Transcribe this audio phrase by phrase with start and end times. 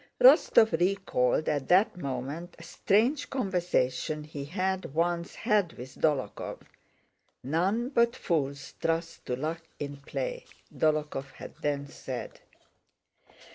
[0.19, 6.61] Rostóv recalled at that moment a strange conversation he had once had with Dólokhov.
[7.43, 10.45] "None but fools trust to luck in play,"
[10.75, 12.39] Dólokhov had then said.